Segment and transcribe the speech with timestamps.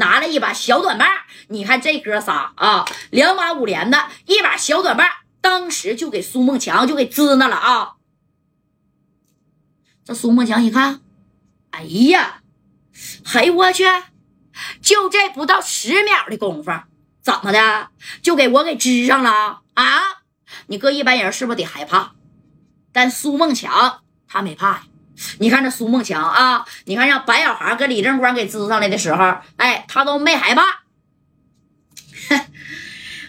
[0.00, 1.06] 拿了一把小短棒。
[1.48, 5.06] 你看这哥仨啊，两把五连的，一把小短棒，
[5.40, 7.92] 当时就给苏梦强就给支那了啊。
[10.04, 11.00] 这苏梦强一看，
[11.70, 12.42] 哎呀，
[13.24, 13.84] 嘿我去，
[14.80, 16.72] 就这不到十秒的功夫，
[17.22, 17.90] 怎么的
[18.22, 20.02] 就给我给支上了啊？
[20.66, 22.12] 你搁一般人是不是得害怕？
[22.92, 24.82] 但苏梦强他没怕呀。
[25.38, 30.62] 你看这苏梦强啊，你看让白小航跟李正光给支上来的时候，哎，他都没害怕。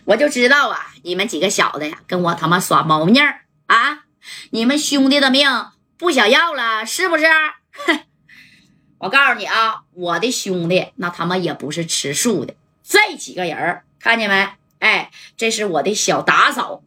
[0.06, 4.06] 我就知道啊，你们几个小子呀，跟我他妈耍猫腻儿啊！
[4.52, 7.26] 你们兄弟的命不想要了是不是？
[9.00, 12.54] 我告诉你啊，我的兄弟那他妈也不是吃素的。
[12.84, 14.50] 这几个人看见没？
[14.80, 16.84] 哎，这是我的小打手。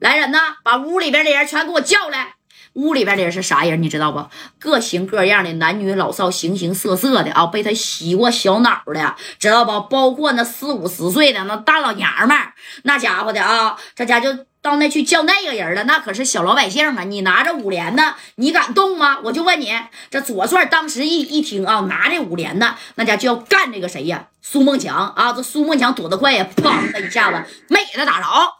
[0.00, 2.34] 来人呐，把屋里边的人全给我叫来。
[2.74, 3.82] 屋里边的人是啥人？
[3.82, 4.24] 你知道不？
[4.58, 7.46] 各型各样的男女老少，形形色色的啊！
[7.46, 9.80] 被他洗过小脑的，知道不？
[9.88, 12.36] 包括那四五十岁的那大老娘们，
[12.82, 13.76] 那家伙的啊！
[13.94, 17.04] 这家就到那去叫那个人了，那可是小老百姓啊！
[17.04, 19.18] 你拿着五连的，你敢动吗？
[19.24, 19.72] 我就问你，
[20.10, 24.26] 这左帅当时一一听啊，拿着五连的，那家就要干这个谁呀？
[24.42, 25.32] 苏梦强啊！
[25.32, 28.57] 这苏梦强躲得快呀，砰的一下子没给他打着。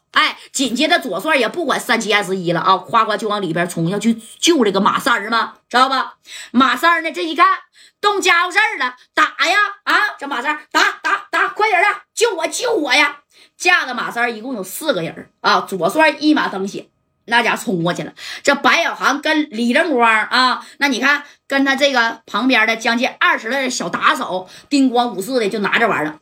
[0.59, 6.15] 紧接着左帅也不管三七二十一了啊，夸夸就往里边冲，要去救这个马三儿嘛，知道吧？
[6.51, 7.47] 马三儿呢，这一看
[8.01, 9.95] 动家伙事儿了，打呀啊！
[10.19, 13.21] 这马三儿打打打，快点的，救我救我呀！
[13.57, 16.89] 架着马三儿一共有四个人啊，左帅一马当先。
[17.29, 18.13] 那家冲过去了，
[18.43, 26.19] 这白小航跟李正光啊，那你看跟他这个旁边的将近二十的小打手，叮咣五四的就拿这玩意儿，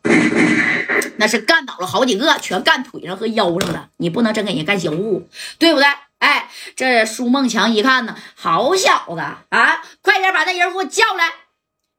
[1.18, 3.88] 那是干倒了好几个，全干腿上和腰上了。
[3.96, 5.86] 你不能真给人干小物，对不对？
[6.18, 11.30] 哎，这苏梦强一看呢，好小子啊，快点把那人给我叫来。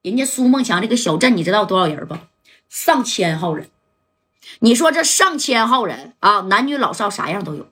[0.02, 2.18] 人家苏梦强这个小镇，你知道多少人不？
[2.70, 3.70] 上千号人。
[4.60, 7.68] 你说这上千号人啊，男女老少啥样都有。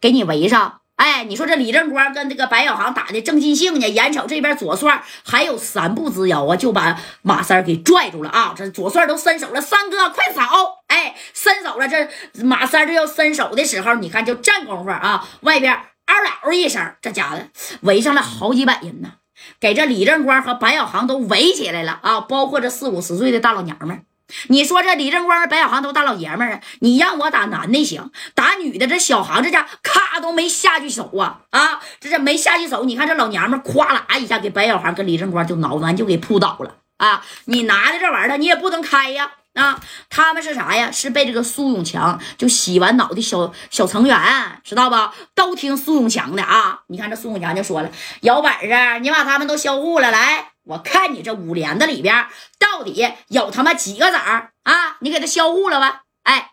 [0.00, 8.54] 给你围上，哎，你说这李正光跟这个白小航打的正尽兴呢，眼瞅这边左帅还有三步之遥啊，就把马三给拽住了啊！
[8.54, 10.42] 这左帅都伸手了，三哥快走！
[10.88, 12.08] 哎，伸手了，这
[12.44, 15.72] 马三这要伸手的时候，你看就站功夫啊，外边
[16.06, 17.38] 嗷嗷一声，这家伙
[17.80, 19.12] 围上了好几百人呢，
[19.58, 24.04] 给这李正光和白小航都围起来了啊，包括这四五十岁的大老娘们。
[24.48, 31.80] 你说这李正光、白小航都大老爷们儿啊，你让我打男的行，打女的这小航这家咔都没下去手啊啊！
[32.00, 37.24] 这这没下去手，你看这老娘们咵啦一下给白小航跟李正光就挠完就给扑倒了啊！
[37.46, 39.80] 你拿的这玩意儿你也不能开呀啊！
[40.08, 40.90] 他们是啥呀？
[40.90, 44.16] 是被这个苏永强就洗完脑的小小成员，
[44.62, 45.12] 知道吧？
[45.34, 46.80] 都听苏永强的啊！
[46.88, 47.90] 你看这苏永强就说了，
[48.20, 50.49] 有本事你把他们都销户了来。
[50.64, 52.26] 我看你这五连子里边
[52.58, 54.96] 到底有他妈几个子儿啊？
[55.00, 56.02] 你给他销户了吧？
[56.22, 56.52] 哎，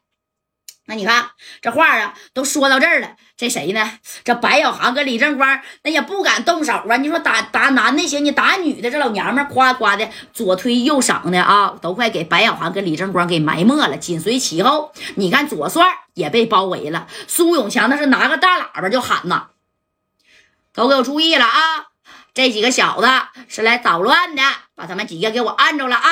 [0.86, 1.32] 那你看
[1.62, 3.16] 这话啊，都说到这儿了。
[3.36, 4.00] 这谁呢？
[4.24, 6.98] 这白小航跟李正光那也不敢动手啊。
[6.98, 13.98] 你说打打男的行，你打女的，这老娘们夸夸的左推右搡的啊，都快给白小航跟李正光给埋没了。
[13.98, 15.84] 紧随其后，你看左帅
[16.16, 17.08] 也被包围了。
[17.28, 19.50] 苏永强那是拿个大喇叭就喊呐
[20.74, 21.88] ：“都给我注意了啊！”
[22.38, 23.08] 这几个小子
[23.48, 24.44] 是来捣乱的，
[24.76, 26.06] 把他们几个给我按住了啊！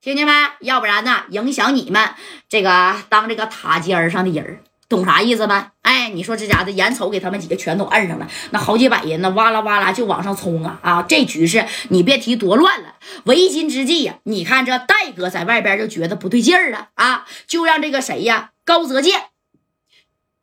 [0.00, 0.32] 听见没？
[0.60, 2.14] 要不然呢，影响你们
[2.48, 5.72] 这个当这个塔尖上的人，懂啥意思吗？
[5.82, 10.78] 哎，你说这家子眼瞅给他们几个全都按上了，那好几百人呢，哇啦哇啦就往上冲啊！
[10.80, 12.94] 啊，这局势你别提多乱了。
[13.24, 19.24] 为今之计呀，你看这戴哥在外边就觉得不对劲儿了啊，就让这个谁呀，高泽健，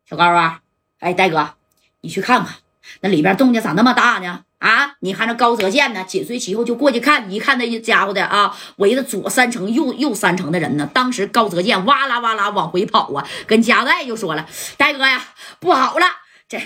[0.08, 0.60] 小高啊，
[1.00, 1.54] 哎，戴哥，
[2.02, 2.54] 你去看看
[3.00, 4.44] 那里边动静咋那么大呢？
[4.64, 4.94] 啊！
[5.00, 10.88] 你看这高泽健呢，紧随其后就过去看，一看那家伙的啊，围着左三层右右三层的人呢。
[10.94, 14.46] 当时高泽健哇啦哇啦往回跑啊，跟加代就说了
[14.78, 15.22] ：“大哥呀，
[15.60, 16.06] 不好了，
[16.48, 16.58] 这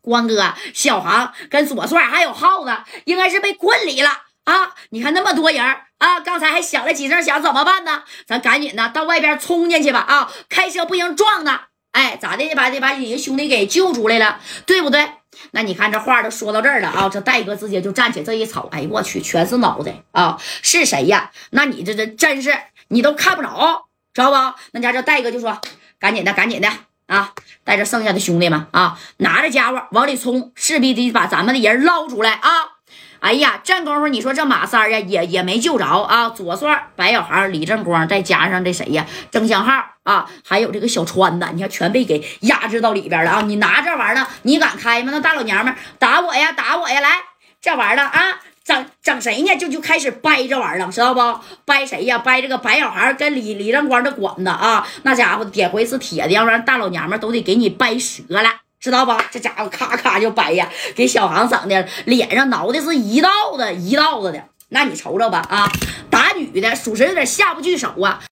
[0.00, 2.74] 关哥、小航跟左帅还有耗子，
[3.04, 4.08] 应该是被困里了
[4.44, 4.72] 啊！
[4.88, 5.62] 你看那么多人
[5.98, 8.04] 啊，刚才还响了几声响，怎么办呢？
[8.26, 9.98] 咱赶紧的到外边冲进去吧！
[10.00, 12.54] 啊，开车不行撞他，哎，咋的？
[12.54, 15.06] 把这把你兄弟给救出来了，对不对？”
[15.52, 17.08] 那你看这话都说到这儿了啊！
[17.08, 20.38] 这戴哥直接就站起，这一瞅，哎呦我去，全是脑袋啊！
[20.62, 21.30] 是谁呀？
[21.50, 22.52] 那你这这真是
[22.88, 24.58] 你都看不着，知道不？
[24.72, 25.60] 那家这戴哥就说
[25.98, 26.68] ：“赶紧的，赶紧的
[27.06, 27.32] 啊！
[27.64, 32.50] 带着剩下的兄弟们啊，拿着家伙往里冲，势必得把咱们的人捞出来啊！”
[33.26, 36.28] 哎呀，这功夫你说这马三呀，也也没救着啊！
[36.28, 43.42] 左帅、白小航、李正光，再加上这谁呀，郑祥浩啊，还有这个小川子，你看全被给压制到里边了啊！
[43.42, 45.10] 你拿这玩意儿，你敢开吗？
[45.10, 47.00] 那大老娘们打我呀，打我呀！
[47.00, 47.16] 来，
[47.60, 49.56] 这玩意儿啊，整整谁呢？
[49.56, 51.40] 就就开始掰这玩意儿了，知道不？
[51.64, 52.18] 掰谁呀？
[52.18, 54.86] 掰这个白小孩跟李李正光的管子啊！
[55.02, 58.48] 那家伙点回是铁的，要不然大老娘们都得给你掰折了，
[58.86, 59.20] 知道吧？
[59.32, 64.40] 这家伙咔咔就掰呀，给小航整的脸上挠的是一道子一道子的。
[64.68, 65.68] 那你瞅瞅吧啊，
[66.08, 68.22] 打女的属实有点下不去手啊。